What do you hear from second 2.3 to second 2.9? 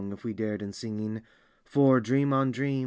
on dream.